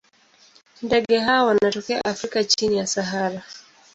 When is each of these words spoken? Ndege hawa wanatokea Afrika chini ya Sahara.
Ndege 0.81 1.19
hawa 1.19 1.47
wanatokea 1.47 2.05
Afrika 2.05 2.43
chini 2.43 2.77
ya 2.77 2.87
Sahara. 2.87 3.43